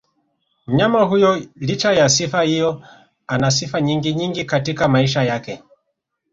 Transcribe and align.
Mnyama 0.67 1.03
huyo 1.03 1.47
licha 1.55 1.93
ya 1.93 2.09
sifa 2.09 2.41
hiyo 2.41 2.81
anasifa 3.27 3.81
nyingi 3.81 4.13
nyingi 4.13 4.45
katika 4.45 4.87
maisha 4.87 5.23
yake 5.23 5.63